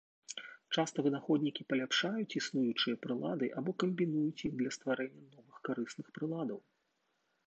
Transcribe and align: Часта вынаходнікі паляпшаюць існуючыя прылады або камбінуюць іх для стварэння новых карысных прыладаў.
Часта 0.75 0.97
вынаходнікі 1.07 1.65
паляпшаюць 1.73 2.37
існуючыя 2.39 2.99
прылады 3.03 3.49
або 3.61 3.75
камбінуюць 3.83 4.45
іх 4.49 4.53
для 4.63 4.71
стварэння 4.79 5.27
новых 5.37 5.59
карысных 5.69 6.07
прыладаў. 6.17 6.59